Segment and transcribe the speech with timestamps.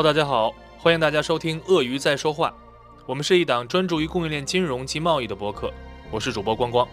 [0.00, 2.48] Hello，大家好，欢迎大家收听《鳄鱼在说话》，
[3.04, 5.70] 我们是一档专注于供应链金融及贸易的播客，
[6.10, 6.88] 我是主播光光，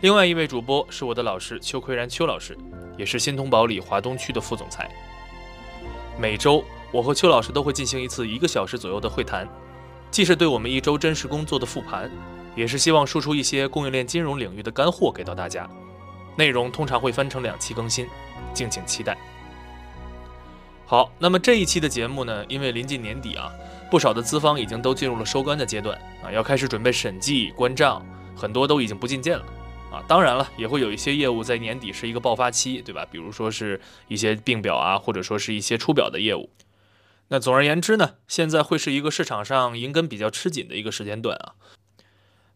[0.00, 2.58] 另外一位主播是我的老师邱奎然邱老师，
[2.98, 4.90] 也是新通宝里华东区的副总裁。
[6.18, 9.48] 每周我和邱老师都会进行一次一个小时左右的会谈，
[10.10, 12.10] 既是对我们一周真实工作的复盘，
[12.56, 15.70] 也是希望输出一些供应链金融领域的干货给到大家。
[16.34, 18.08] 内容通常会分成两期更新，
[18.52, 19.16] 敬请期待。
[20.90, 23.48] 好，那么这一期的节目呢，因为临近年底啊，
[23.88, 29.44] 不少的资方已经都进入了收官的阶段啊，要开始准备审计关账，很多都已经不进件了
[29.92, 30.02] 啊。
[30.08, 33.06] 当然了，也会有一些业务在年底是一个爆发期，对吧？
[33.08, 36.50] 比如说是一些并表啊，或者说是一些出表的业务。
[37.28, 41.54] 那总而言之呢，现在会是一个市场上银根比较吃紧的一个时间段啊。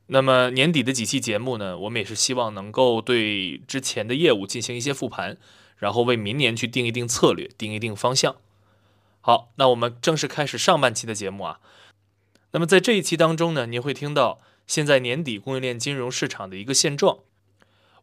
[0.09, 5.37] 那么年底的几期节目呢，我们也是希望能够对之前的业务进行一些复盘，
[5.85, 8.37] 然后为明年去定一定策略，定一定方向。
[9.21, 11.61] 好，那我们正式开始上半期的节目啊。
[12.53, 17.19] 那么在这一期当中呢，您会听到现在年底供应链金融市场的一个现状，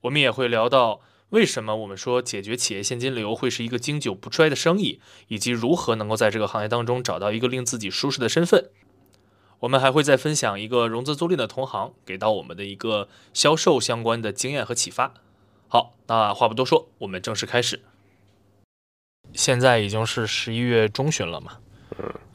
[0.01, 8.69] 我们也会聊到为什么我们说解决企业现金流会是一个经久不衰的生意，以及如何能够在这个行业当中找到一个令自己舒适的身份。
[9.61, 15.15] 我们还会再分享一个融资租赁的同行给到我们的一个销售相关的经验和启发。
[15.71, 17.79] 好，那话不多说，我们正式开始。
[19.33, 21.59] 现在已经是十一月中旬了嘛，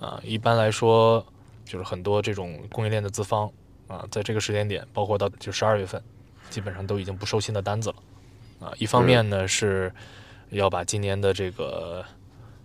[0.01, 1.23] 啊，一般来说
[1.63, 3.53] 就是很多这种供应链的资方
[3.89, 6.03] 啊，在这个时间点，包括到就十二月份，
[6.49, 7.97] 基本上都已经不收新的单子了。
[8.59, 9.93] 啊，一方面呢是
[10.49, 12.03] 要把今年的这个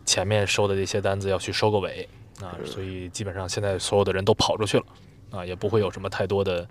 [0.06, 2.08] 前面收的这些单子要去收个尾。
[2.42, 4.86] 啊，所以基本上现在所有的人都跑出去了，
[5.32, 6.66] 啊，也不会有什么太多的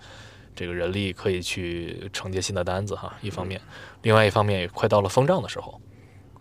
[0.55, 3.17] 这个人力可以去承接新的单子哈。
[3.23, 3.61] 一方面，
[4.03, 5.81] 另外一方面也快到了封账的时候，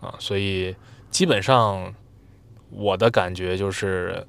[0.00, 0.74] 啊，所以
[1.10, 1.94] 基本上
[2.70, 4.26] 我的感觉就是，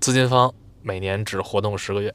[0.00, 2.14] 资金方每年只活动十个月，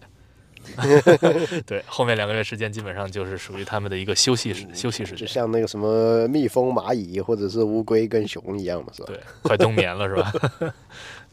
[1.66, 9.08] 对，后面两个月时间基本上就是属于他们的一个休息时休息时间，就像那个什么蜜蜂、蚂蚁或者是乌龟跟熊一样嘛，是吧？
[9.08, 10.32] 对，快冬眠了是吧？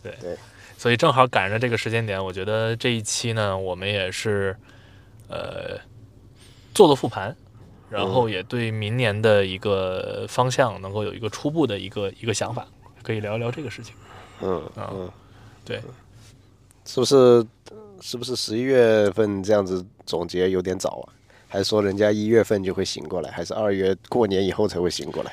[0.03, 0.37] 对对，
[0.77, 4.57] 所以正好赶上这个时间点，我觉得这一期呢，我们也是
[5.29, 5.79] 呃
[6.75, 7.37] 做做复盘，
[7.91, 12.67] 然后也对明年的一个方向能够有一个初步的一个一个想法，
[13.03, 13.95] 可以聊一聊这个事情。
[14.41, 15.11] 嗯啊，嗯，
[15.65, 15.81] 对，
[16.85, 17.47] 是不是
[18.01, 21.13] 是不是十一月份这样子总结有点早啊？
[21.49, 25.33] 还是说人家一月份就会醒过来，还是二月过年以后才会醒过来？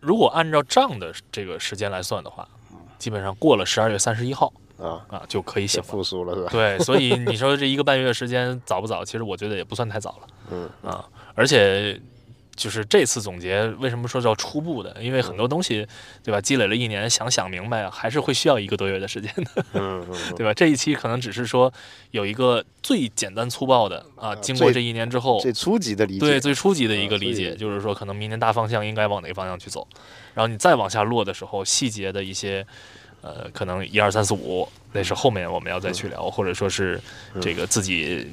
[0.00, 2.48] 如果按照账的这个时间来算的话，
[2.98, 4.50] 基本上过了十二月三十一号
[4.80, 5.86] 啊啊就可以醒了。
[5.86, 6.48] 复苏了是吧？
[6.50, 9.04] 对，所以你说这一个半月时间早不早？
[9.06, 10.26] 其实我觉得也不算太早了。
[10.52, 11.04] 嗯啊，
[11.34, 12.00] 而且
[12.56, 14.94] 就是这次总结为什么说叫初步的？
[15.00, 15.86] 因为很多东西，
[16.22, 16.40] 对吧？
[16.40, 20.52] 积累了一年，想想明白，还是会需要一个多月的时间的，嗯嗯， 对吧？
[20.52, 21.72] 这一期可能只是说
[22.10, 29.86] 有一个最简单粗暴的啊，经过这一年之后，最初级的理解，对最初级的一个啊理解，就是说可能明年大方向应该往哪个方向去走，
[30.34, 32.66] 然后你再往下落的时候，细节的一些。
[33.22, 37.00] 呃，可能一二三四五，那是后面我们要再去聊，或者说是
[37.40, 38.26] 这个自己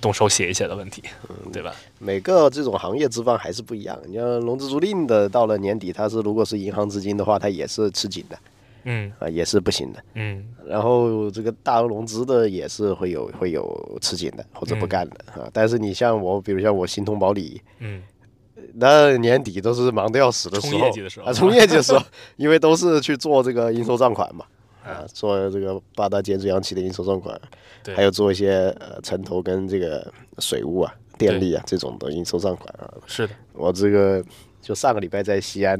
[0.00, 1.02] 动手写一写的问题，
[1.52, 1.74] 对吧？
[1.98, 3.98] 每个这种行业资方还是不一样。
[4.06, 8.38] 你像融资租赁的，到了年底，它是如果是银行资金的话，它也是吃紧的
[8.84, 10.04] 嗯啊，也是不行的。
[10.14, 15.48] 嗯然后这个大额融资的也是会有会有吃紧的或者不干的啊。
[15.52, 18.02] 但是你像我，比如像我新通保理，嗯
[18.74, 21.26] 那年底都是忙得要死的时候，冲业绩的时候。
[21.26, 22.02] 啊，冲业绩的时候，
[22.36, 24.44] 因为都是去做这个应收账款嘛，
[24.84, 27.40] 啊，做这个八大建筑央企的应收账款，
[27.94, 32.92] 还有做一些呃城投跟这个水务啊、电力啊这种的应收账款啊。
[33.06, 34.24] 是的，我这个
[34.60, 35.78] 就上个礼拜在西安，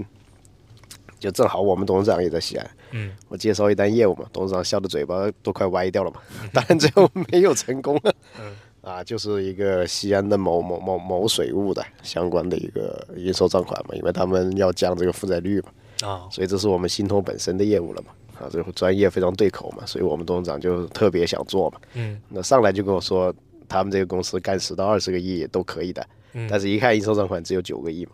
[1.19, 3.12] 就正好我们董事长也在西安，嗯。
[3.28, 6.20] 我介绍一单业务嘛，董事长笑的嘴巴都快歪掉了嘛，
[6.52, 8.12] 当然最后没有成功啊。
[8.38, 8.52] 嗯
[8.84, 18.08] 啊，就是一个西安的某某某某水务的相关的一个应收账款嘛，因为他们要降这个负债率嘛，啊所以这是我们新通本身的业务了嘛，
[18.38, 22.20] 啊，这个专业非常对口嘛，所以我们董事长就特别想做嘛，嗯。
[22.28, 23.34] 那上来就跟我说，
[23.66, 28.12] 他们这个公司干十到二十个亿都可以的，嗯但是一看应收账款只有九个亿嘛，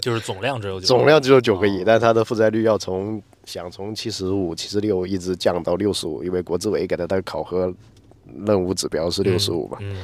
[0.00, 7.72] 就是总量只有九总量只有九个哦亿，但它的负债率要从想从七十五、七十六一直降到六十五，因为国资委给他的考核
[8.46, 9.78] 任务指标是六十五嘛。
[9.80, 9.96] 嗯。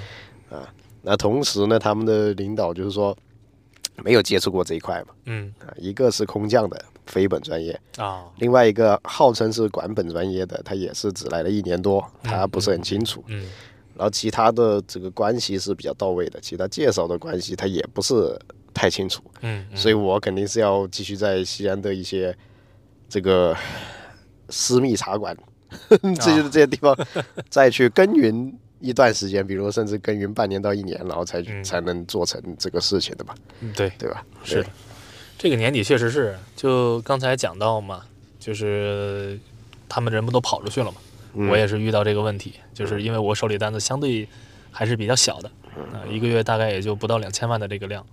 [0.50, 0.68] 啊
[1.02, 3.16] 那同时呢，他们的领导就是说
[4.04, 5.52] 没有接触过这一块嘛，嗯。
[5.60, 8.24] 啊，一个是空降的非本专业，啊。
[8.38, 13.24] 另外一个号称是管本专业的，他也是只来了一年多，他不是很清楚。
[13.26, 13.46] 嗯
[13.94, 18.36] 然后其他的这个关系是比较到位的，其他介绍的关系他也不是
[18.72, 22.34] 太清楚，嗯，所以我肯定是要继续在西安的一些
[23.06, 23.54] 这个
[24.48, 25.36] 私密茶馆，
[26.20, 26.96] 这就是这些地方
[27.48, 31.62] 再去耕耘一段时间，比如甚至耕耘半年到一年，然后才、嗯。
[31.62, 34.24] 才能做成这个事情的吧，嗯对，对吧？
[34.42, 34.62] 是。
[34.62, 34.68] 的，
[35.38, 38.02] 这个年底确实是，就刚才讲到嘛，
[38.38, 39.38] 就是
[39.88, 40.98] 他们人不都跑出去了嘛，
[41.34, 41.48] 嗯。
[41.48, 44.28] 我也是遇到这个问题，就是因为我手里单子相对
[44.70, 45.82] 还是比较小的，嗯。
[45.92, 48.04] 啊、一个月大概也就不到两千万的这个量，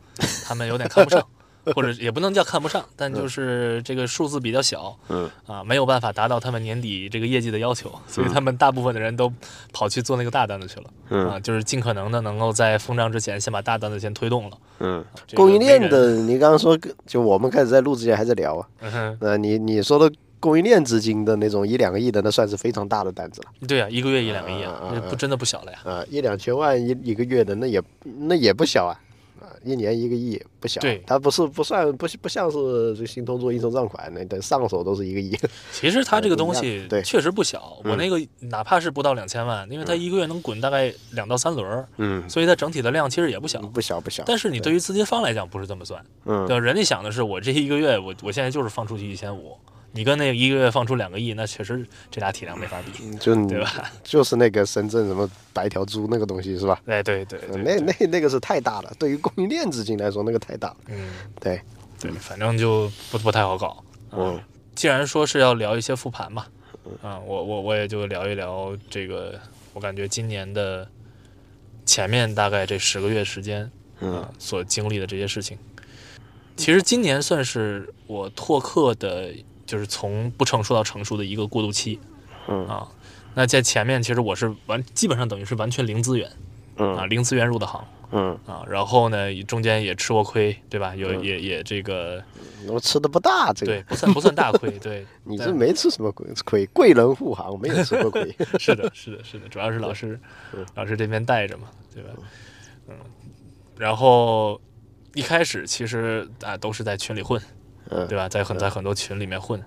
[0.45, 1.25] 他们有点看不上。
[1.75, 9.31] 或者也不能叫看不上，但就是这个数字比较小，嗯啊，没有办法达到他们年底这个业绩的要求，所以他们大部分的人都
[9.71, 14.57] 跑去做那个大单子去了，嗯啊，就是尽可能的能够在封账之前先把大单子先推动了。
[14.79, 18.67] 嗯，这个供应链，的，你刚刚说就我们开始在录之前还在聊啊，
[19.19, 23.47] 嗯你你说的供应链资金的那种一两个亿的，那算是非常大的单子了。
[23.67, 25.79] 对啊，一个月一两个亿啊啊啊，啊这不真的不小了呀。
[25.83, 28.95] 啊，一两千万一一个月的，那也那也不小啊，啊，
[29.63, 31.03] 一年一个亿不小，对。
[31.05, 35.37] 它不是不算不不像是这新通做应收账款，那等上手都是一个亿，
[35.71, 37.01] 其实它这个东西 对。
[37.03, 37.97] 确实不小，我嗯。
[37.97, 43.59] 那个哪怕是不到两千万，因为它一个月能滚大概两到三轮儿，嗯，所以它整体的量其实也不小。
[43.61, 44.69] 不小不小，但是你对。
[44.73, 46.45] 于资金方来讲不是这么算，嗯。
[46.47, 46.59] 对吧？
[46.59, 49.57] 人家想的是我这一个月我我现在就是放出去一千五，
[49.91, 53.91] 你跟那一个月放出两个亿，那确实这俩体量没法比，就对吧？
[54.03, 56.79] 就是那个深圳什么白条猪那个东西是吧？
[56.85, 60.77] 哎，对对那 那那个是太大了，对于供应链资金来说，那个太大了。
[60.87, 61.09] 嗯，
[61.41, 61.59] 对，
[61.99, 63.83] 对，反正就不不太好搞。
[64.11, 64.39] 嗯
[64.75, 66.45] 既然说是要聊一些复盘嘛，
[67.01, 69.37] 啊，我我我也就聊一聊这个，
[69.73, 70.87] 我感觉今年的
[71.85, 73.69] 前面大概这十个月时间，
[73.99, 75.57] 嗯啊，所经历的这些事情，
[76.55, 79.33] 其实今年算是我拓客的，
[79.69, 81.99] 就是从不成熟到成熟的一个过渡期，
[82.47, 82.87] 嗯啊，
[83.35, 86.27] 那在前面其实我是完基本上等于是完全零资源
[86.77, 90.95] 嗯啊，嗯零资源入的行嗯，啊，然后呢中间也吃过亏，对吧？
[90.95, 92.19] 有嗯也也这个
[92.65, 98.35] 我吃的不大，这个对不算不算大亏，对， 你但这没吃什么亏，亏贵人护航，没有吃过亏。
[98.57, 100.19] 是的，是的，是的，主要是老师
[100.53, 102.09] 嗯老师这边带着嘛，对吧？
[102.87, 102.95] 嗯，
[103.77, 104.59] 然后
[105.13, 107.45] 一开始其实啊都是在群里混，嗯
[107.89, 108.29] 对吧？
[108.29, 109.61] 在很在很多群里面混，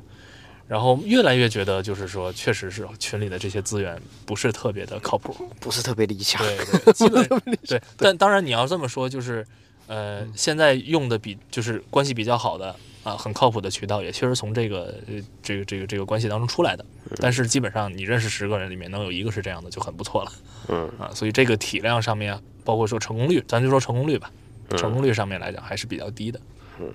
[0.69, 6.41] 然后越来越觉得就是说，确实是群里的这些资源不是特别的靠谱，不是特别理想。
[6.43, 7.29] 对 对，基本
[7.67, 7.83] 对。
[7.97, 9.47] 但当然你要这么说，就是
[9.87, 16.85] 呃，现在用的比就是关系比较好的啊，很靠谱的渠道，也确实从这个呃这个这个这个关系当中出来的。
[17.17, 20.33] 但是基本上你认识十个人里面能有一个是这样的，就很不错了。
[20.69, 24.31] 嗯啊，所以这个体量上面，包括说成功率，咱就说成功率吧，
[24.71, 26.41] 嗯成功率上面来讲还是比较低的。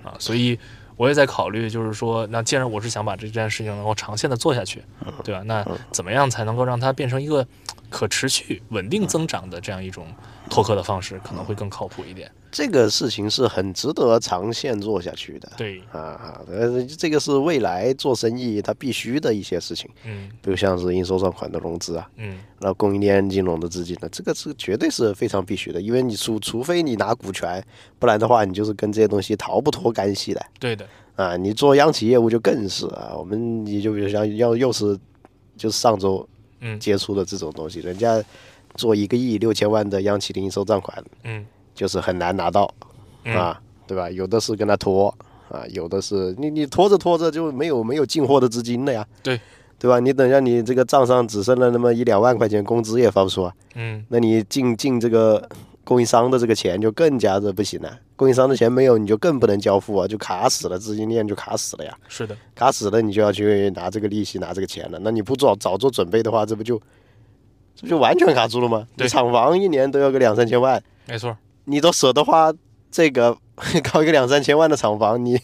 [0.02, 0.58] 啊，所以
[0.98, 5.40] 我也在考虑，就是说，那既然我是想把这件事情能够长线的做下去，嗯对吧？
[5.46, 7.46] 那怎么样才能够让它变成一个
[7.90, 10.06] 可持续、稳定增长的这样一种
[10.48, 12.30] 拓客的方式，可能会更靠谱一点。
[12.50, 15.52] 这个事情是很值得长线做下去的。
[15.56, 27.62] 对，啊，呃，这个是未来做生意它必须的一些事情，嗯比如像是应收账款的融资啊，嗯，然后供应链金融的资金呢，这个是绝对是非常必须的，因为你除除非你拿股权，
[27.98, 30.86] 不然的话你就是跟这些东西逃不脱干系的对的，
[31.16, 31.36] 啊。
[31.36, 34.98] 你做央企业务就更是啊，我们你就比如像要又是
[35.58, 36.26] 就是上周
[36.60, 36.78] 嗯。
[36.80, 38.22] 接触的这种东西，人家
[38.74, 41.44] 做一个亿六千万的央企的应收账款，嗯。
[41.74, 42.72] 就是很难拿到
[43.24, 43.34] 嗯。
[43.36, 44.10] 啊，对吧？
[44.10, 45.14] 有的是跟他拖
[45.48, 49.40] 啊，有的是你你拖着拖着就没有没有进货的资金了呀，对。
[49.80, 50.00] 对吧？
[50.00, 55.48] 你等下你这个账上只剩了那么一两万块钱，工资也发不出啊，嗯，那你进进这个
[55.88, 66.78] 供应商的这个钱就更加的不行了，供应商的钱没有，你就更不能交付啊，就卡死了，资金链就卡死了呀，是的，卡死了你就要去拿这个利息拿这个钱了，那你不早早做准备的话，这不就
[67.74, 68.86] 这不就完全卡住了吗？
[68.98, 69.06] 对。
[69.06, 70.82] 你厂房一年都要个两三千万。
[71.06, 72.52] 没错，你都舍得花
[72.90, 73.34] 这个
[73.90, 75.40] 搞一个两三千万的厂房，你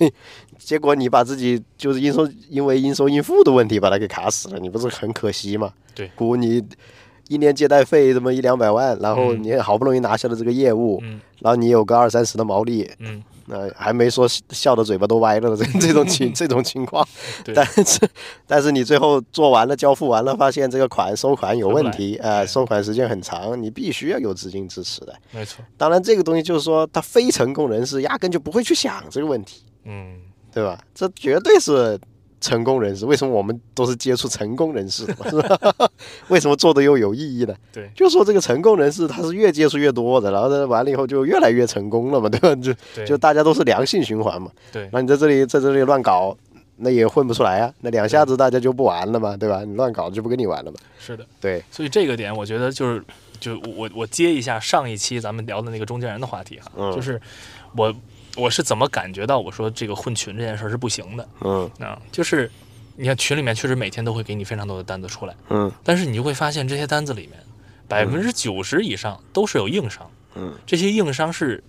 [0.58, 5.72] 结果你把自己就是应收因为应收应付的问题把它给卡死了，你不是很可惜吗？
[5.94, 6.10] 对。
[6.14, 6.62] 估你
[7.28, 9.42] 一年接待费这么一两百万，然后嗯。
[9.42, 11.20] 你好不容易拿下了这个业务，嗯。
[11.40, 17.06] 然后你有个二三十的毛利，嗯，那、还没说笑的嘴巴都歪了的这这种情 这种情况，
[17.54, 18.08] 但是
[18.46, 25.14] 但是你最后做完了交付完了，发现这个款收款有问题，呃，收款时间很长，你必须要有资金支持的。
[25.32, 30.16] 没错，当然，这个东西就是说，他非成功人士压根就不会去想这个问题，嗯，
[30.50, 30.82] 对吧？
[30.94, 31.98] 这绝对是
[32.44, 33.06] 成功人士。
[33.06, 35.30] 为什么我们都是接触成功人士的嘛？
[35.30, 35.90] 是吧？
[36.28, 37.54] 为什么做的又有意义呢？
[37.72, 42.54] 对，就说这个成功人士他是越接触越多的，然后呢完了以后就越来越成功了嘛， 对吧？
[42.56, 42.72] 就
[43.06, 44.50] 就大家都是良性循环嘛。
[44.70, 46.36] 对，那你在这里在这里乱搞，
[46.76, 47.72] 那也混不出来啊。
[47.80, 49.64] 那两下子大家就不玩了嘛，对吧？
[49.64, 50.76] 你乱搞就不跟你玩了嘛。
[50.98, 51.24] 是的。
[51.40, 53.04] 对，所以这个点，我觉得就是，
[53.40, 57.20] 就我我我接一下上一期咱们聊的那个中间人的话题哈，嗯就是
[57.76, 57.94] 我
[58.36, 62.50] 我是怎么感觉到我说这个混群这件事儿是不行的嗯啊，就是
[62.96, 67.40] 你看群里面确实每天都会给你非常多的单子出来，嗯但是你就会发现这些单子里面
[67.88, 71.62] 百分之九十以上都是有硬伤，嗯这些硬伤是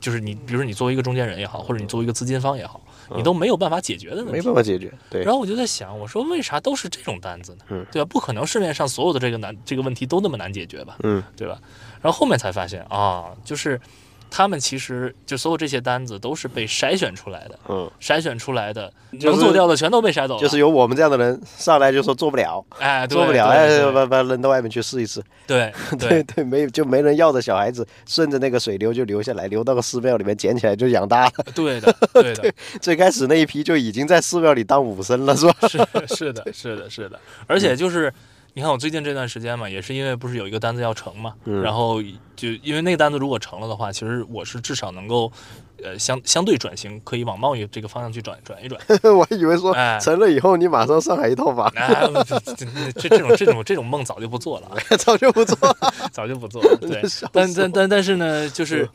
[0.00, 2.80] 就是你比如说你作为一个中间人也好，或者你作为一个资金方也好，
[3.16, 4.42] 你都没有办法解决的问题没。
[4.42, 4.92] 办法解决。
[5.08, 7.64] 对然，后我就在想，我说为啥都是这种单子呢？
[7.70, 8.06] 嗯对吧？
[8.10, 10.98] 不可能市面上所有的这个难这个问题都那么难解决吧？
[11.02, 11.58] 嗯对吧？
[12.02, 13.80] 然后后面才发现啊，就是
[14.30, 25.20] 他们其实就所有这些单子都是被筛选出来的，嗯，筛选出来的就是能做掉的全都被筛走了，就是有我们这样的人上来就说做不了，哎，做不了，对哎，把把扔到外面去试一试。
[25.46, 31.32] 对 对对对，没就没人要的小孩子，顺着那个水流就流下来，流到个寺庙里面捡起来就养大了。
[31.54, 35.54] 对的对的， 最开始那一批就已经在寺庙里当武僧了，是吧？
[35.68, 35.78] 是
[36.14, 38.12] 是的是的是的，而且就是。
[38.54, 42.02] 你看我最近这段时间嘛，也是因为不是有一个单子要成嘛，嗯然后
[42.36, 45.30] 就因为那个单子如果成了的话，其实我是至少能够，
[45.82, 48.80] 呃相相对转型，可以往贸易这个方向去转转一转。
[49.16, 52.00] 我还以为说哎成了以后你马上上海一套房，哎，
[52.94, 55.76] 这这种这种这种梦早就不做了啊， 早就不做了。
[56.10, 56.76] 早就不做了。
[56.76, 57.02] 对，
[57.32, 58.88] 但但但但是呢，就是嗯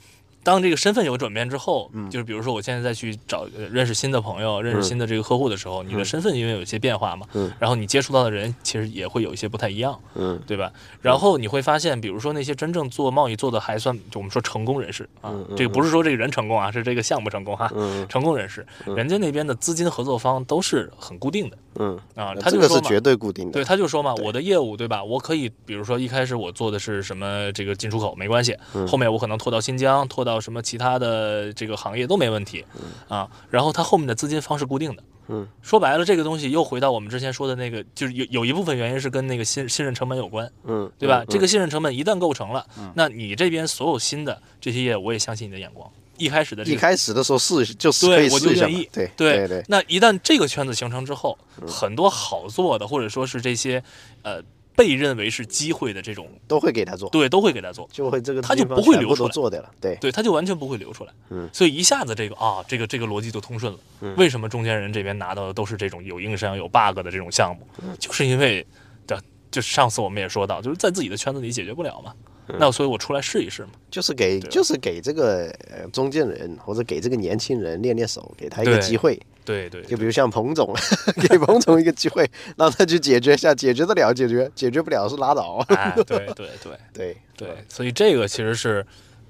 [0.45, 10.71] 当这个身份有转变之后，嗯就是比如说我现在再去找呃认识新的朋友、认识新的这个客户的时候，你的身份因为有一些变化嘛，嗯然后你接触到的人其实也会有一些不太一样，嗯对吧？
[11.01, 17.71] 然后你会发现，比如说那些真正做贸易做的还算，就我们说成功人士啊，这个不是说这个人成功啊，是这个项目成功哈。
[17.75, 23.51] 嗯成功人士，人家那边的资金合作方都是很固定的嗯，啊，他这就说嘛，是绝对固定的。
[23.53, 25.03] 对，他就说嘛，我的业务对吧？
[25.03, 28.55] 我可以，比如说一开始我做的是什么这个进出口没关系，
[28.87, 32.65] 后面我可能拖到新疆，拖到什么其他的这个行业都没问题，
[33.07, 35.03] 啊，然后它后面的资金方是固定的。
[35.27, 41.23] 嗯，说白了，这个东西又回到我们之前说的那个，就是有有一部分原因是跟那个信信任成本有关，嗯，对吧？
[41.23, 42.63] 嗯这个信任成本一旦构成了，
[42.93, 45.89] 那你这边所有新的这些业务，我也相信你的眼光。
[46.17, 48.83] 一开始的这一开始的时候试就是对可以试一下我就愿意。
[48.83, 53.83] 嘛对对对对，那一旦这个圈子形成之后，嗯很多好做的或者说是这些
[54.21, 54.41] 呃
[54.75, 57.87] 被认为是机会的这种，都会给他做，对，都会给他做。
[57.91, 59.71] 就会这个他就不会流出来了。
[59.79, 63.79] 对，对，他就完全不会流出来，嗯所以一下子这个啊，这个这个逻辑就通顺了。
[64.01, 67.67] 嗯为什么中间人这边拿到的都是这种有硬伤、有 bug 的这种项目？
[67.81, 68.65] 嗯就是因为
[69.07, 73.69] 的，就是上次我们也说到，就是在自己的圈子里解决不了嘛，嗯那所以我出来试一试嘛。
[73.89, 79.19] 就是给就是给这个呃中间人或者给这个年轻人练练手，给他一个机会。
[79.43, 80.73] 对对，就比如像彭总，
[81.29, 85.63] 给彭总一个机会， 让他去解决一下，解决得了解决，解决不了是拉倒。
[85.67, 86.49] 哎，对对对
[86.91, 88.83] 对对，所以这个其实是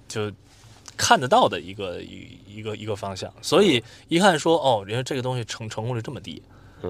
[0.07, 0.31] 就
[0.95, 3.31] 看得到的一个一一个一个方向。
[3.41, 6.41] 所以一看说哦，人家这个东西成成功率这么低，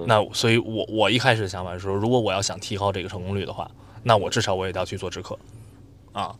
[0.06, 3.68] 那所以我我一开始的想法是说，如果我要想提高这个成功率的话，
[4.04, 5.36] 那我至少我也要去做直客。
[6.16, 6.34] 啊，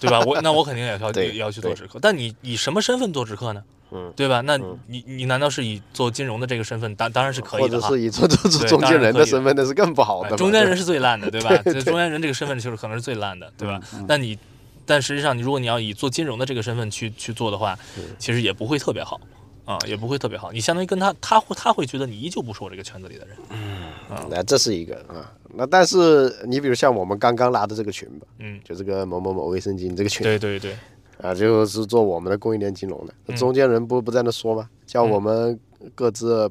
[0.00, 0.20] 对吧？
[0.24, 1.10] 我那我肯定也要
[1.46, 3.62] 要去做直客，但你以什么身份做直客呢？
[3.92, 4.40] 嗯，对吧？
[4.40, 6.94] 那嗯你你难道是以做金融的这个身份？
[6.96, 7.88] 当当然是可以或的哈。
[7.90, 11.50] 者是以做做做中间人的身份，那是更不好的中间人是最烂的，对吧？
[11.66, 13.78] 这中间人这个身份就是可能是最烂的，对吧？
[13.94, 14.38] 嗯但你，
[14.86, 19.20] 但实际上你如果你要以做金融的这个身份去去做的话，嗯其实也不会特别好
[19.66, 20.50] 啊，也不会特别好。
[20.50, 23.36] 你相当于跟他，他会他会觉得你依旧不是我这个圈子里的人。
[23.50, 23.90] 嗯
[24.30, 25.30] 那这是一个啊。
[25.54, 30.74] 那但是你比如像我们刚刚拉的这个群吧，嗯，就这个某某某卫生巾这个群对对对，
[31.20, 33.36] 啊，就是做我们的供应链金融的，嗯。
[33.36, 34.68] 中间人不不在那说吗？
[34.86, 35.58] 叫我们
[35.94, 36.50] 各自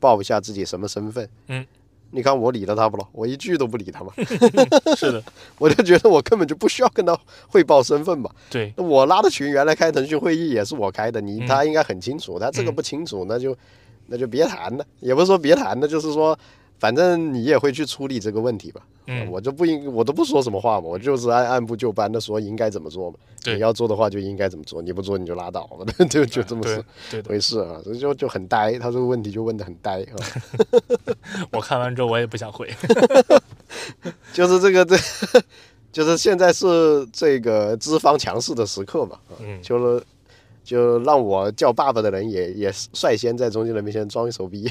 [0.00, 1.28] 报一下自己什么身份。
[1.48, 1.66] 嗯，
[2.10, 4.12] 你看我理了他不咯，我一句都不理他嘛，
[4.96, 5.22] 是的，
[5.58, 8.30] 我就觉得我根本就不需要跟他汇报身份嘛。
[8.50, 8.72] 对。
[8.76, 11.46] 那我拉的群原来开腾讯会议也是我开的，你嗯。
[11.46, 12.74] 他应该很清楚，他这个嗯。
[12.74, 13.56] 不清楚，那就
[14.06, 16.38] 那就别谈了，也不是说别谈了，就是说。
[16.82, 19.30] 反正你也会去处理这个问题吧，嗯。
[19.30, 23.54] 我就不应我都不说什么话嘛，我就是按按部就班的说应该怎么做嘛，对。
[23.54, 26.62] 你要做的话就应该怎么做，你不做你就拉倒嘛， 就就这么
[27.08, 27.22] 对。
[27.22, 30.18] 回事啊，所以就就很呆，他这个问题就问的很呆啊，
[31.54, 32.68] 我看完之后我也不想回。
[34.34, 34.96] 就是这个这，
[35.92, 39.62] 就是现在是这个资方强势的时刻嘛，啊嗯。
[39.62, 40.04] 就是
[40.64, 44.68] 就让我叫爸爸的人也也率先在中间人面前装一手逼，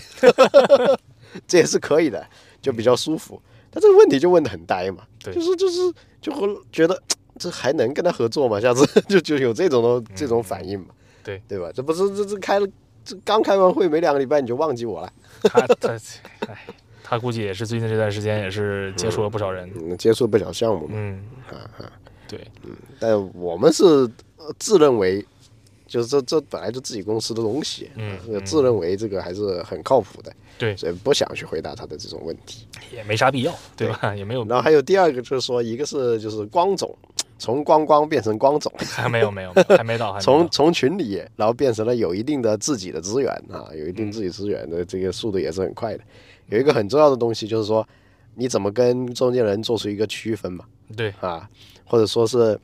[1.48, 2.26] 这也是可以的，
[2.62, 3.42] 就比较舒服。
[3.72, 7.02] 他这个问题就问的很呆嘛，对就是就是就会觉得
[7.40, 8.60] 这还能跟他合作吗？
[8.60, 10.88] 下次 就就有这种的这种反应嘛，
[11.24, 11.72] 对对吧？
[11.74, 12.68] 这不是这这开了
[13.06, 15.90] 这刚开完会没两个礼拜你就忘记我了， 他他，
[16.48, 16.68] 哎，
[17.04, 19.72] 他估计也是最近这段时间也是接触了不少人。
[19.76, 21.24] 嗯，接触不少项目嘛，嗯，
[22.28, 23.86] 对，嗯但我们是
[24.38, 25.26] 呃自认为。
[25.92, 32.66] 就是这这本来就自己公司的东西，嗯呃自认为这个还是很靠谱的，对所以不想去回答他的这种问题。
[32.94, 34.16] 也没啥必要，对吧？
[34.16, 36.98] 也没有，然后还有第二个就是说，一个是就是光总，
[37.38, 40.20] 从光光变成光总，还没有没有，没有还没到，还没到。
[40.22, 46.04] 从从群里，然后变成了有一定的自己的资源啊，有一定自己资源的这个速度也是很快的。
[46.48, 47.86] 有一个很重要的东西就是说，
[48.36, 50.64] 你怎么跟中间人做出一个区分嘛？
[50.96, 51.50] 对，啊，
[51.84, 52.58] 或者说是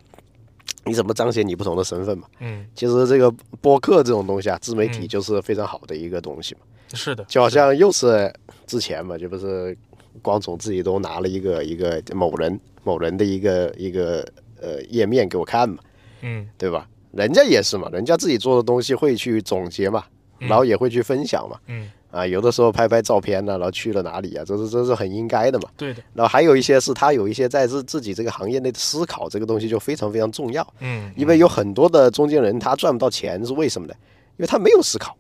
[0.88, 2.27] 你怎么彰显你不同的身份嘛？
[2.39, 3.29] 嗯，其实这个
[3.62, 6.62] 播客这种东西啊，自媒体就是非常好的一个东西嘛。
[6.94, 8.34] 是的，就好像又是
[8.65, 9.77] 之前嘛，就不是
[10.22, 14.25] 光总自己都拿了一个一个某人某人的一个一个
[14.62, 15.77] 呃页面给我看嘛，
[16.22, 16.88] 嗯对吧？
[17.12, 20.06] 人家也是嘛，人家自己做的东西会去总结嘛，
[20.38, 25.69] 然后也会去分享嘛，嗯，啊，有的时候拍拍照片呢、然后去了哪里啊，这是这是很应该的嘛。
[25.77, 33.93] 对的，然后还有一些是他有一些在自自己这个行业内的思考，这个东西就非常非常重要，嗯，因为有很多的中间人他赚不到钱是为什么呢？
[34.38, 35.15] 因为他没有思考，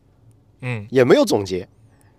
[0.61, 1.67] 嗯，也没有总结，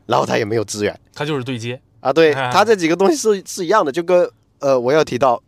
[0.07, 1.01] 然后他也没有资源。
[1.13, 4.31] 他就是对接，啊，对啊他这几个东西是是一样的，就跟
[4.61, 5.43] 呃，我要提到，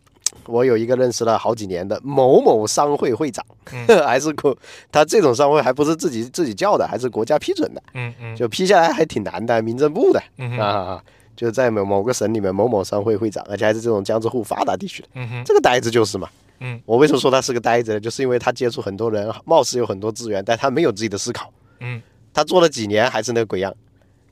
[0.46, 4.56] 我有一个认识了好几年的某某商会会长，嗯 还是国，
[4.90, 10.22] 他这种商会还不是自己自己叫的，还是国家批准的，嗯嗯，就批下来还挺难的，民政部的
[10.58, 11.02] 啊，
[11.36, 16.28] 就在某某个省里面某某商会会长，而且还是这种江浙沪发达地区的，嗯哼，这个呆子就是嘛。
[16.62, 18.00] 嗯，我为什么说他是个呆子呢？
[18.00, 21.50] 就是因为他接触很多人，貌似有很多资源，但他没有自己的思考。
[21.80, 22.02] 嗯
[22.34, 23.74] 他做了几年还是那个鬼样，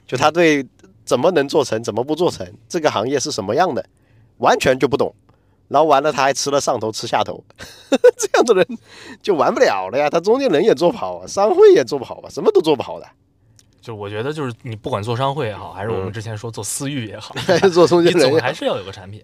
[0.06, 0.64] 就他对
[1.06, 3.82] 怎么能做成，怎么不做成，这个行业是什么样的，
[4.36, 5.12] 完全就不懂。
[5.68, 7.44] 然后完了，他还吃了上头吃下头，
[8.16, 8.66] 这样的人
[9.22, 10.08] 就玩不了了呀。
[10.10, 13.06] 他中间人也做不好啊，商会也做不好吧，什么都做不好的，
[13.80, 17.34] 就我觉得就是你不管做商会也好，还是我们之前说做私域也好，
[17.72, 18.40] 做中你间人。
[18.40, 19.22] 还是要有个产品，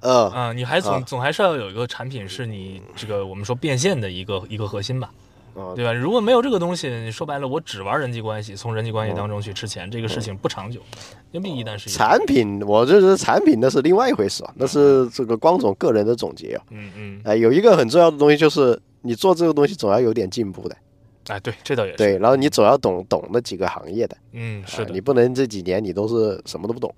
[0.00, 0.30] 嗯。
[0.34, 5.33] 嗯、你还总啊总还是要有一个产品是你这个我们说变现的一个一个核心吧，哦
[5.74, 5.92] 对吧？
[5.92, 10.80] 如果没有这个东西，你说白了，我只玩人际关系，从人际关系当中去吃钱，这个事情不长久，
[11.30, 16.62] 因为一旦是产品，我这是产品，那是另外一回事啊，那是这个光总个人的总结啊。
[16.70, 20.76] 嗯嗯，哎、有一个很重要的东西就是，你做这个东西总要有点进步的，
[21.28, 24.16] 哎，对，这倒也是，对，然后你总要懂懂那几个行业的。
[24.32, 26.92] 嗯，是你，不能这几年你都是什么都不懂，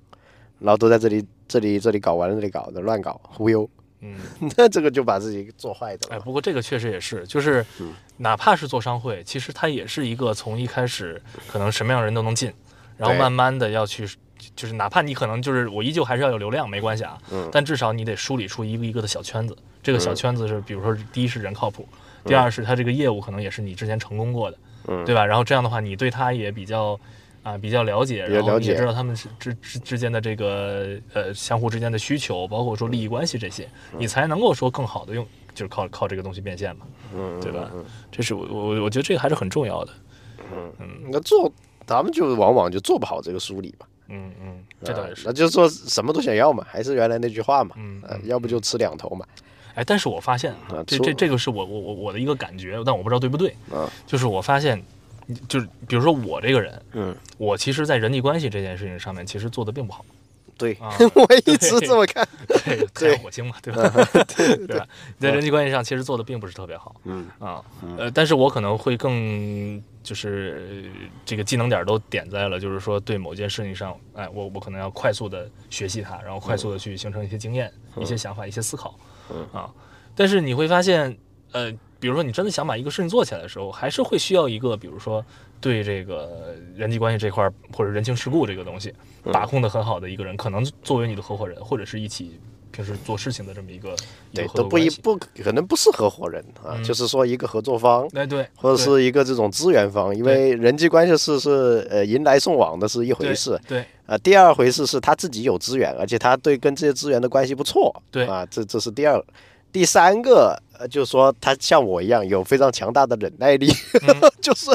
[0.58, 3.68] 然后都在这里这里这里搞完了那里搞的乱搞忽悠，
[4.00, 4.16] 嗯，
[4.56, 6.22] 那这个就把自己做坏的哎，了。
[6.22, 12.52] 不过这个确实也是，就是嗯哪怕是做商会，其实它也是一个从一开始可能什么样的人都能进，
[12.96, 14.08] 然后慢慢的要去。
[14.54, 19.56] 就是哪怕你可能就是我依旧还是要有流量没关系啊，嗯但至少你得梳理出一个一个的小圈子。
[19.82, 21.88] 这个小圈子是，比如说第一是人靠谱，
[22.22, 25.24] 第二是他这个业务可能也是你之前成功过的，嗯对吧？
[25.24, 27.00] 然后这样的话，你对他也比较
[27.46, 37.70] 啊、比较了解，然后也知道他们是之之之间的这个呃相互之间的需求，包括说利益关系这些，你才能够说更好的用，就是靠靠这个东西变现嘛，嗯，对吧？
[38.10, 39.92] 这是我我我觉得这个还是很重要的，
[40.52, 41.48] 嗯嗯那做
[41.86, 43.86] 咱们就往往就做不好这个梳理嘛。
[44.08, 49.24] 嗯嗯，这倒也是，啊那就是说什么都想要嘛，还是原来那句话嘛，嗯呃要不就吃两头嘛。
[49.74, 50.54] 哎，但是我发现
[50.86, 54.82] 这这这个是我我我我的一个感觉，但我不知道对不对，嗯就是我发现，
[55.48, 60.04] 就是比如说我这个人，嗯，我其实，在人际关系这件事情上面，其实做的并不好。
[60.58, 62.26] 对，啊 我一直这么看。
[62.94, 63.90] 对，火星嘛， 对吧？
[64.66, 64.88] 对吧？
[65.18, 67.62] 在人际关系上，其实做的并不是特别好嗯啊。
[67.98, 78.98] 呃，但是我可能会更就是呃这个技能点都点在了，就是说对某件事情上，哎，我我可能要快速的学习它，然后快速的去形成一些经验、一些想法、一些思考
[79.30, 79.70] 嗯啊。
[80.14, 81.14] 但是你会发现，
[81.52, 85.24] 呃，比如说你真的想把一个事情做起来的时候，还是会需要一个，比如说
[85.60, 88.92] 对这个人际关系这块儿或者人情世故这个东西
[89.32, 92.38] 把控的很好的一个人，可能作为你的合伙人，或者是一起
[92.70, 93.96] 平时做事情的这么一个
[94.34, 94.64] 对都。
[94.68, 96.84] 不一不可能不是合伙人啊，嗯。
[96.84, 108.26] 就是说一个合作方，哎，对，或者是一个这种资源方，因为人际关系是是呃迎来送往的是一回事，对啊，第二回事是他自己有资源，而且他对跟这些资源的关系不错，对。
[108.26, 109.24] 啊，这这是第二。
[109.72, 113.66] 第三个，呃，就是说他像我一样有非常强大的忍耐力，
[114.40, 114.70] 就是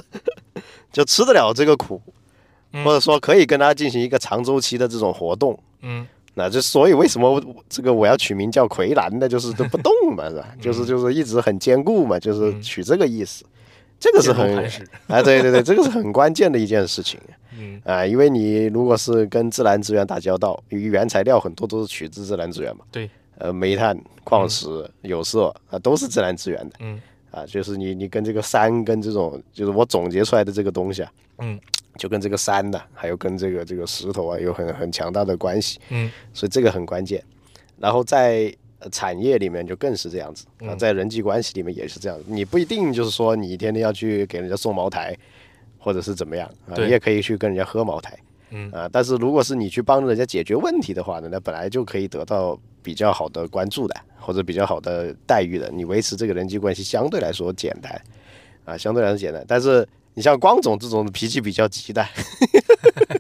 [0.91, 2.01] 就吃得了这个苦，
[2.73, 5.57] 嗯或者说可以跟他进行一个长周期的这种活动。
[5.81, 9.27] 嗯那就所以为什么这个我要取名叫魁兰呢？
[9.27, 10.47] 就是都不动嘛，是吧？
[10.61, 13.43] 就是就是一直很坚固嘛，就是嗯取这个意思。
[13.99, 14.57] 这个是很
[15.07, 17.19] 啊，对对对，这个是很关键的一件事情
[17.59, 23.07] 嗯啊，因为你如果是跟自然资源打交道，原材料很多都是取自自然资源嘛，对，
[23.41, 24.67] 呃，煤炭、矿石、
[25.01, 27.01] 有色啊，都是自然资源的嗯
[27.31, 31.59] 啊，就是你你跟这个山跟这种，就是我总结出来的这个东西啊，嗯
[31.97, 35.79] 就跟这个山呐、还有跟这个这个石头啊，有很很强大的关系。
[35.89, 37.23] 嗯所以这个很关键。
[37.79, 45.17] 然后在呃产业里面就更是这样子啊，嗯在人际关系里面也是这样，你不一定就是说你天天要去给人家送茅台，
[45.79, 48.15] 或者是怎么样啊，你也可以去跟人家喝茅台
[48.51, 48.87] 嗯啊。
[48.91, 58.01] 但是如果是你去帮人家解决问题的话呢，那本来就可以得到比较好的关注的，或者比较好的待遇的，你维持这个人际关系相对来说简单
[58.65, 59.43] 啊，相对来说简单。
[59.47, 62.05] 但是你像光总这种脾气比较急的，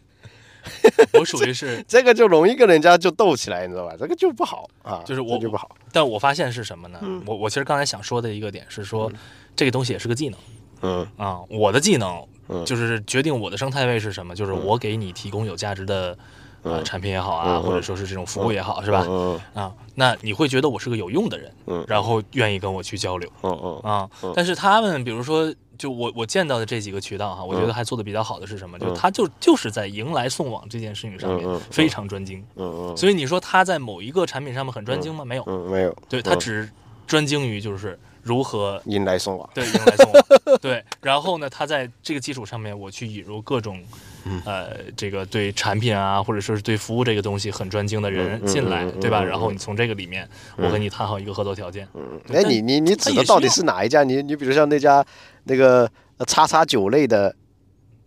[1.13, 3.95] 我属于是，这个就容易跟人家就斗起来，你知道吧？
[3.97, 5.75] 这个就不好啊，就是我就不好。
[5.91, 6.99] 但我发现是什么呢？
[7.01, 9.11] 嗯我我其实刚才想说的一个点是说，
[9.55, 10.39] 这个东西也是个技能
[10.81, 11.39] 嗯啊。
[11.49, 16.17] 我的技能嗯就是决定我的生态位是什么，就是我给你提供有价值的
[16.63, 19.05] 呃嗯产品也好啊，嗯或者说是这种服务也好，是吧？
[19.07, 24.33] 嗯啊，那你会觉得我是个有用的人，嗯然后愿意跟我去交流嗯嗯啊嗯。
[24.35, 25.53] 但是他们比如说。
[25.77, 28.77] 就我我见到的这几个渠道哈，我觉得还做的比较好的是什么？
[28.77, 32.45] 就他就就是在迎来送往这件事情上面非常专精。
[32.55, 35.25] 嗯嗯所以你说他在某一个产品上面很专精吗？
[35.25, 36.69] 没有，嗯，没有，对他嗯只
[37.07, 39.49] 专精于就是如何迎来送往。
[39.53, 40.23] 对迎来送往，
[40.61, 43.81] 对，然后呢，他在这个基础上面，我去引入各种，
[44.25, 49.23] 嗯呃，这个对产品啊，或者说是对服务这个东西很专精的人进来，对吧？
[49.23, 54.03] 嗯然后你从这个里面，我和你谈好一个合作条件，嗯，哎，你你你指的到底是哪一家？
[54.03, 55.03] 你你比如像那家
[55.45, 57.35] 那个呃叉叉酒类的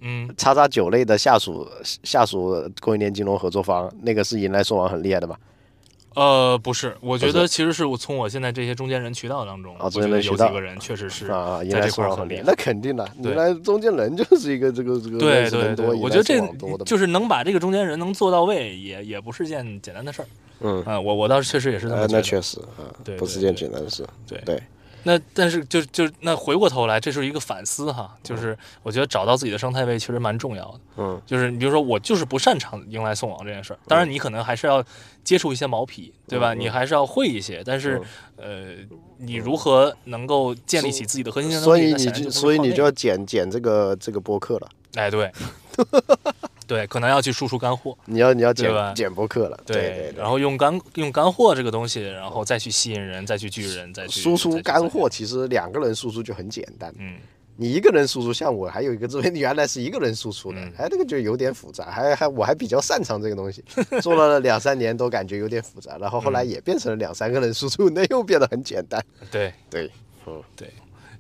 [0.01, 1.67] 嗯，叉叉酒类的下属
[2.03, 5.37] 下属供应链金融合作方，那个是迎来送往很厉害的嘛？
[6.15, 12.43] 呃，不是，我觉得其实是我从我现在这些中间人渠道当中，啊我觉得有中间人渠道几个人确实是在这块很厉害，儿很厉害。
[12.47, 13.09] 那肯定的。
[13.23, 16.41] 原来中间人就是一个这个这个对对对，我觉得这。
[16.85, 20.29] 就是能把这个中间人能做到位，也也不是件简单的事儿。
[20.61, 22.19] 嗯，啊，我我倒是确实也是这么呃，觉得。
[22.19, 22.87] 那确实啊，
[23.19, 24.07] 不是件简单的事。
[24.27, 24.63] 对对，
[25.05, 30.81] 那但是就就那回过头来，这是一个反思哈，就是我觉得找到自己的生态位其实蛮重要的。
[30.97, 34.85] 嗯就是你比如说我就是不擅长迎来送往这件事儿，当然你可能还是要
[35.23, 36.55] 接触一些毛皮，对吧？
[36.55, 38.01] 你还是要会一些，但是
[38.37, 38.75] 呃，
[39.19, 41.65] 你如何能够建立起自己的核心竞争力？
[41.67, 45.31] 所以你就所以你就要剪剪这个这个播客了，哎对
[46.67, 47.97] 对，可能要去输出干货。
[48.07, 49.59] 你要你要剪剪播客了。
[49.67, 56.95] 对对，然后用干用干货这个东西，然后再去吸引人，再去聚人，再去输出干货，其实两个人输出就很简单。
[56.99, 57.17] 嗯，
[57.57, 63.65] 你一个人输出，像我还有一个这边原来是一个人输出的嗯，哎，那个就有点复杂，还还我还比较擅长这个东西，
[64.01, 69.05] 做了两三年都感觉有点复杂，然后后来也变成了两三个人输出，那又变得很简单。
[69.31, 69.53] 对。
[70.57, 70.71] 对，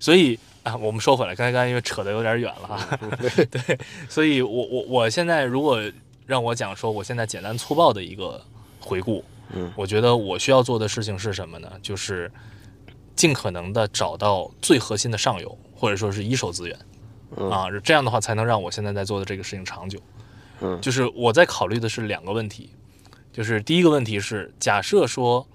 [0.01, 2.99] 所以啊，我们说回来，刚才刚才因为扯得有点远了哈，
[3.51, 5.81] 对，所以我我我现在如果
[6.27, 8.43] 让我讲说，我现在简单粗暴的一个
[8.81, 9.23] 回顾，
[9.53, 11.71] 嗯，我觉得我需要做的事情是什么呢？
[11.83, 12.33] 就是
[13.15, 16.79] 尽可能的找到最核心的上游，或者说是一手资源，
[17.37, 20.01] 嗯啊，这样的话才能让我现在在做的这个事情长久。
[20.61, 22.71] 嗯就是我在考虑的是两个问题，
[23.33, 25.47] 就是第一个问题是，假设说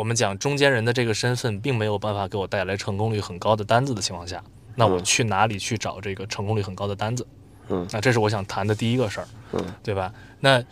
[0.00, 4.42] 我们讲中间人的这个身份并没有办法给我带来成功率很高的单子的情况下，
[4.74, 7.26] 那我嗯去哪里去找这个成功率很高的单子？
[7.68, 10.10] 嗯，那这是我想谈的第一个事儿，嗯，对吧？
[10.40, 10.64] 那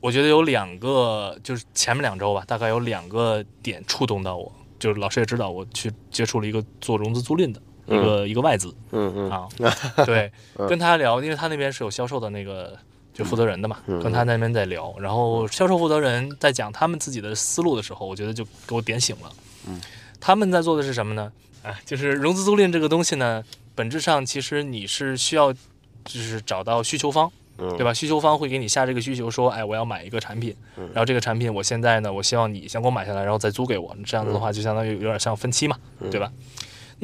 [0.00, 9.46] 我觉得有两个，就是前面两周吧，大概有两个点触动到我，就是老师也知道我去接触了一个做融资租赁的一个、一个外资嗯嗯啊，
[10.06, 10.32] 对，
[10.66, 12.78] 跟他聊，因为他那边是有销售的那个。
[13.12, 19.32] 就负责人的嘛，嗯跟他那边在聊，然后销售负责人在讲他们自己的思路的时候，我觉得就给我点醒了。
[19.66, 19.80] 嗯，
[20.20, 21.30] 他们在做的是什么呢？
[21.62, 23.44] 哎，就是融资租赁这个东西呢，
[23.74, 25.58] 本质上其实你是需要，就
[26.04, 27.94] 是找到需求方，嗯对吧？
[27.94, 36.32] 需求方会给你下这个需求，说，哎，我要买一个产品，嗯然后这个产品我现在呢，我希望你先给我买下来，然后再租给我，这样子的话就相当于有点像分期嘛，嗯对吧？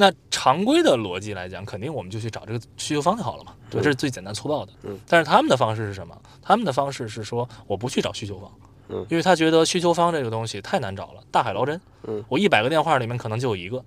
[0.01, 4.71] 那常规的逻辑来讲，肯定我们就去找这个需求方就好了嘛，对，这是最简单粗暴的。
[4.83, 6.17] 嗯但是他们的方式是什么？
[6.41, 8.49] 他们的方式是说，我不去找需求方，
[8.87, 11.79] 嗯因为他觉得需求方这个东西太难找了，大海捞针。
[12.07, 13.83] 嗯我一百个电话里面可能就有一个，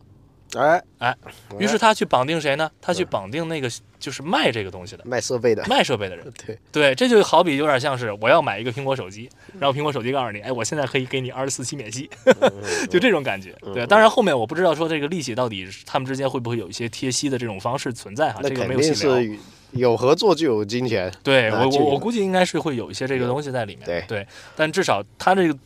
[0.57, 1.17] 哎哎，
[1.59, 2.71] 于是他去绑定谁呢？
[2.81, 5.05] 他去绑定那个就是卖这个东西的。
[5.05, 12.11] 卖设备的，卖设备的人， 对，对，这就好比有点像是我要买一个苹果手机，然后苹果手机告诉你，哎，我现在可以给你二十四期免息，
[12.91, 13.55] 就这种感觉。
[13.75, 19.17] 对，当然后面我不知道说这个利息到底他们之间会不会有一些贴息的这种方式存在哈，那这个没肯定有细聊。
[19.17, 19.39] 是
[19.73, 21.11] 有合作就有金钱。
[21.23, 24.05] 对我我我估计应该是会有一些这个东西在里面。
[24.07, 25.59] 对但至少他这个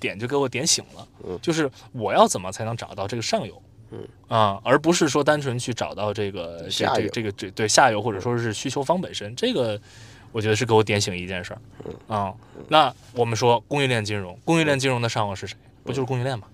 [0.00, 3.62] 点就给我点醒了，嗯就是我要怎么才能找到这个上游。
[3.90, 9.80] 嗯啊，而不是说单纯去找到这个这下游这这个这对下游或者说是需求方本身，这个
[10.32, 11.60] 我觉得是给我点醒一件事儿。
[12.08, 12.34] 啊，
[12.68, 15.56] 那我们说供应链金融，供应链金融的上游是谁？
[15.84, 16.46] 不就是供应链吗？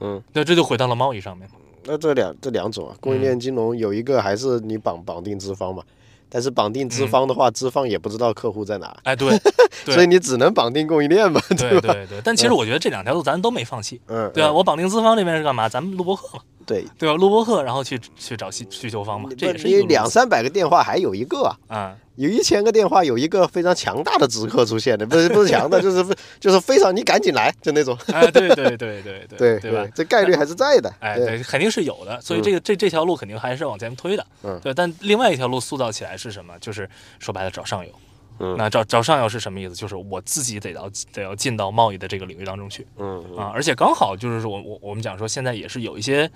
[0.00, 1.56] 嗯，那这就回到了贸易上面嘛。
[1.84, 5.82] 那这两这两种啊，供应链金融有一个还是你绑绑定资方嘛，
[6.28, 9.36] 但是绑定资方的话，资方也不知道客户在哪，哎，对，
[9.84, 12.20] 对所以你只能绑定供应链嘛，对对对。
[12.22, 14.50] 但其实我觉得这两条路咱都没放弃，嗯，对吧？
[14.50, 15.68] 嗯我绑定资方这边是干嘛？
[15.68, 17.16] 咱们录播课嘛，对，对吧？
[17.16, 29.84] 录播课，然后去去找需需求方嘛，这也是两三百个电话还有一个啊，嗯，有一千个电话有一个非常强大的直客出现的，不是不是强的，就是就是非常你赶紧来就那种，哎，对 对对对对对吧？
[29.94, 34.72] 这概率还是在的，哎，对，对，肯定是有的，所以这个这这条路肯定还是往前推的，嗯对。
[34.72, 36.54] 但另外一条路塑造起来是什么？
[36.60, 37.92] 就是说白了找上游，
[38.40, 38.56] 嗯。
[38.58, 39.74] 那找找上游是什么意思？
[39.74, 43.38] 就是我自己得要得要进到贸易的这个领域当中去嗯嗯。
[43.38, 46.28] 啊，而且刚好就是说我我我们讲说现在也是有一些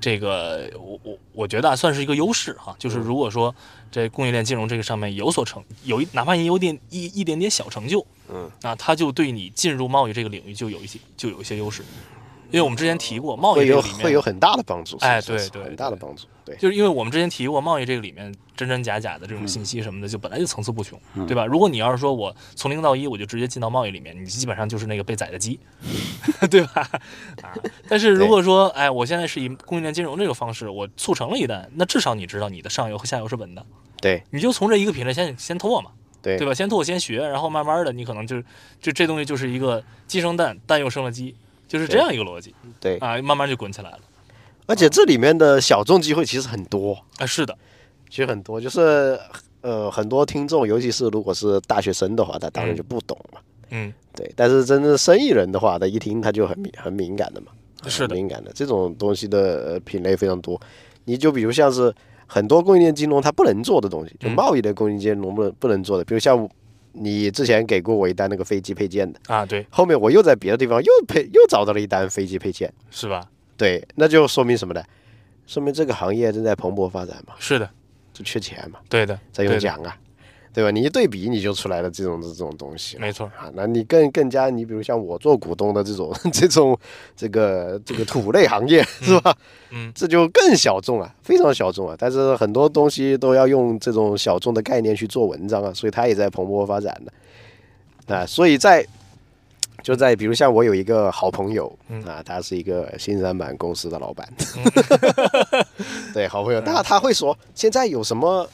[0.00, 3.54] 这个我我我觉得啊算是一个优势哈、就是如果说
[3.90, 11.82] 这供应链金融这个上面有所成有一哪怕你有点一一点点小成就，嗯，那它就对你进入贸易这个领域就有一些就有一些优势，
[12.56, 14.96] 因为我们之前提过贸易这个里面会有很大的帮助。
[15.00, 16.24] 哎对对很大的帮助。
[16.42, 21.44] 对，就是因为我们之前提过，贸易这个里面真真假假的这种信息什么的，就本来就层次不穷，对吧？
[21.44, 25.60] 如果你要是说我从零到一，我就直接进到贸易里面，你基本上就是那个被宰的鸡，
[26.50, 26.88] 对吧？
[27.42, 27.52] 啊，
[27.88, 33.66] 但是如果说，哎，我现在是以供应链金融这个方式，我促成了一单，那至少你知道你的上游和下游是稳的，
[34.00, 35.90] 对你就从这一个品类先先拓嘛，
[36.22, 36.54] 对对吧？
[36.54, 38.40] 先拓先学，然后慢慢的，你可能就
[38.80, 41.34] 就这东西就是一个鸡生蛋，蛋又生了鸡，
[41.68, 42.54] 就是这样一个逻辑。
[42.80, 43.98] 对，啊，慢慢就滚起来了。
[44.66, 47.56] 而且这里面的小众机会其实很多，啊，是的，
[48.10, 49.18] 其实很多，就是
[49.60, 53.40] 呃很多听众，尤其是如果是大学生的话，他当然就不懂嘛。
[53.70, 57.52] 嗯，对，但是真正生意人的话，他一听他就很敏很敏感的嘛，
[57.86, 58.50] 是的，很敏感的。
[58.54, 60.60] 这种东西的呃品类非常多，
[61.04, 61.94] 你就比如像是
[62.26, 64.34] 很多供应链金融它不能做的东西，就嗯。
[64.34, 66.48] 贸易的供应链金融不能不能做的，比如像
[66.98, 73.28] 你之前给过我一单那个飞机配件的，啊，对，后面我又在别的地方又配又找到了一单飞机配件，是吧？
[73.56, 74.82] 对，那就说明什么呢？
[75.46, 77.70] 说明这个行业正在蓬勃发展嘛，是的，
[78.12, 79.96] 就缺钱嘛，对的，在用讲啊，
[80.56, 80.70] 对吧？
[80.70, 82.96] 你一对比，你就出来了这种这种东西。
[82.96, 86.74] 没错，啊，那你更更加，你比如像我做股东的这种 这种
[87.14, 89.36] 这个这个土类行业是吧？
[89.68, 91.94] 嗯，这就更小众啊，非常小众啊。
[91.98, 96.98] 但是很多东西都要用这种小众的概念去做文章啊，所以它也在蓬勃发展
[98.06, 98.24] 的啊。
[98.24, 98.82] 所以在
[99.82, 104.26] 就在比如像我有一个好朋友嗯啊，他是一个新三板公司的老板，
[106.14, 108.48] 对，好朋友，那他会说现在有什么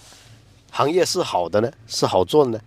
[0.72, 1.70] 行业是好的呢？
[1.86, 2.60] 是好做的呢？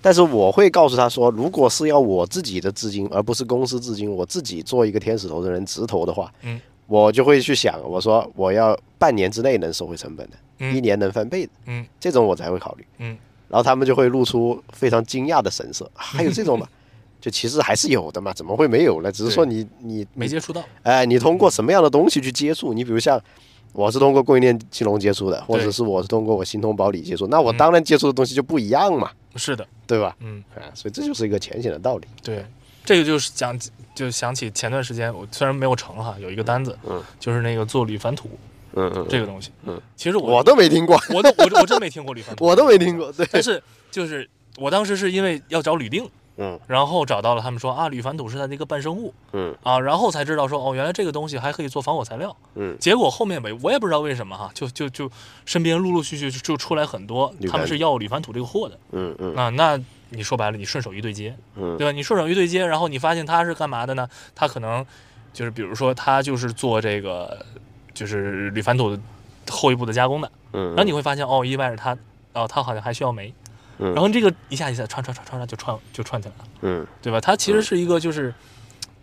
[0.00, 13.16] 但是我会告诉他说，如果是要我自己的资金，而不是公司资金，我自己做一个天使投资人直投的话，嗯，我就会去想，我说我要半年之内能收回成本的，嗯一年能翻倍的，嗯，这种我才会考虑，嗯，
[13.48, 16.66] 然后他们就会露出非常惊讶的神色，还有这种吗？
[17.20, 19.12] 就其实还是有的嘛，怎么会没有呢？
[19.12, 22.74] 只是说你你没接触到，哎，你通过什么样的东西去接触？
[22.74, 23.20] 你比如像
[23.72, 27.56] 我是通过供应链金融接触的，或者是我是通过我新通保理接触，那我嗯。
[27.56, 30.14] 当然接触的东西就不一样嘛，是的，对吧？
[30.20, 32.06] 嗯，啊，所以这就是一个浅显的道理。
[32.22, 32.44] 对，
[32.84, 33.58] 这个就是讲，
[33.94, 38.28] 就想起前段时间我虽然没有成哈，有一个单子，嗯，就是那个做铝矾土
[38.74, 43.12] 嗯嗯，这个东西，嗯，其实我我都没听过，我都我我真没听过铝矾土， 我都没听过。
[43.12, 46.58] 对，但是就是我当时是因为要找铝锭，嗯。
[46.66, 49.12] 然后找到了他们说啊，铝矾土是它的一个伴生物。
[49.32, 49.54] 嗯。
[49.62, 52.36] 啊，然后才知道说哦，原来这个东西还可以做防火材料。
[52.54, 52.76] 嗯。
[52.78, 55.10] 结果后面没，我也不知道为什么哈，就就就
[55.44, 58.78] 身边陆陆续续就就出来很多他们是要铝矾土这个货的。
[58.92, 59.34] 嗯嗯。
[59.34, 59.48] 啊。
[59.50, 59.78] 那
[60.10, 61.76] 你说白了，你顺手一对接，嗯。
[61.76, 61.92] 对吧？
[61.92, 64.08] 你顺手一对接，然后你发现他是干嘛的呢？
[64.34, 64.84] 他可能
[65.32, 67.44] 就是比如说他就是做这个
[67.94, 69.00] 就是铝矾土的
[69.50, 71.96] 后一步的加工的，嗯，然后你会发现哦，意外是他
[72.34, 73.32] 哦，他好像还需要煤，
[73.78, 77.20] 嗯然后这个一下一下串串串串串就串就串起来了，嗯对吧？
[77.20, 78.32] 它其实是一个就是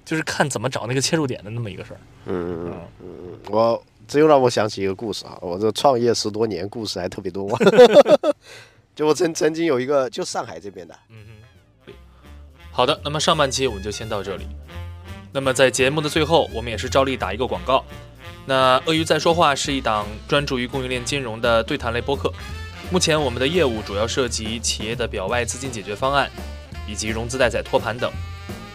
[0.05, 1.99] 就是看怎么找那个切入点的那么一个事儿。
[2.25, 7.49] 嗯嗯嗯嗯，我这又让我想起一个故事啊，我这创业十多年，故事还特别多。
[8.95, 11.17] 就我曾曾经有一个，就上海这边的，嗯
[11.86, 11.93] 哼，
[12.71, 14.47] 好的，那么上半期我们就先到这里。
[15.32, 17.86] 那么在节目的最后，我们也是照例打一个广告。
[18.45, 22.34] 那鳄鱼在说话是一档专注于供应链金融的对谈类播客。
[22.91, 26.28] 目前我们的业务主要涉及企业的表外资金解决方案，
[26.88, 28.12] 以及融资贷载托盘等。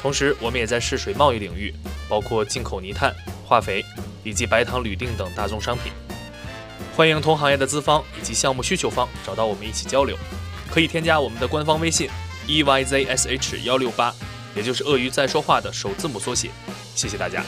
[0.00, 1.74] 同时，我们也在试水贸易领域，
[2.08, 3.12] 包括进口泥炭、
[3.44, 3.84] 化肥
[4.22, 5.92] 以及白糖、铝锭等大宗商品。
[6.96, 10.16] 欢迎同行业的资方以及项目需求方找到我们一起交流。
[10.70, 12.08] 可以添加我们的官方微信
[12.46, 14.14] e y z s h 幺六八，
[14.54, 16.50] 也就是鳄鱼在说话的首字母缩写。
[16.94, 17.42] 谢谢大家。